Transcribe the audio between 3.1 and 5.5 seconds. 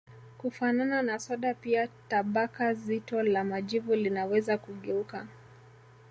la majivu linaweza kugeuka